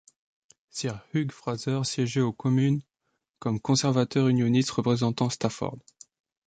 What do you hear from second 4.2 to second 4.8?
unioniste